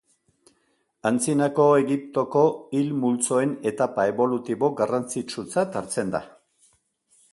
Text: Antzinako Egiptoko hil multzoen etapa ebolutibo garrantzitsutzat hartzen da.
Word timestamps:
Antzinako 1.09 1.67
Egiptoko 1.81 2.43
hil 2.77 2.89
multzoen 3.03 3.53
etapa 3.73 4.07
ebolutibo 4.15 4.71
garrantzitsutzat 4.81 5.79
hartzen 5.83 6.11
da. 6.17 6.23